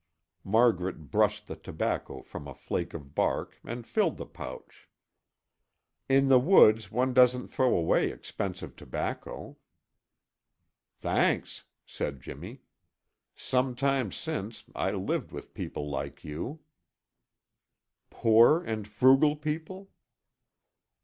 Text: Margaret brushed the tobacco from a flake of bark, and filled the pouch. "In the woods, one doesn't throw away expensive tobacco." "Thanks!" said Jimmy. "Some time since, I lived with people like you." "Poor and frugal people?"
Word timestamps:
Margaret 0.43 1.11
brushed 1.11 1.45
the 1.45 1.55
tobacco 1.55 2.23
from 2.23 2.47
a 2.47 2.55
flake 2.55 2.95
of 2.95 3.13
bark, 3.13 3.59
and 3.63 3.85
filled 3.85 4.17
the 4.17 4.25
pouch. 4.25 4.89
"In 6.09 6.27
the 6.27 6.39
woods, 6.39 6.91
one 6.91 7.13
doesn't 7.13 7.49
throw 7.49 7.75
away 7.77 8.09
expensive 8.09 8.75
tobacco." 8.75 9.57
"Thanks!" 10.97 11.65
said 11.85 12.19
Jimmy. 12.19 12.61
"Some 13.35 13.75
time 13.75 14.11
since, 14.11 14.63
I 14.73 14.89
lived 14.89 15.31
with 15.31 15.53
people 15.53 15.87
like 15.87 16.23
you." 16.23 16.61
"Poor 18.09 18.59
and 18.63 18.87
frugal 18.87 19.35
people?" 19.35 19.91